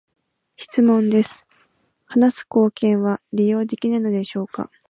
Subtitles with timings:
[0.57, 1.45] 質問です、
[2.05, 4.71] 話す貢献は利用できないのでしょうか？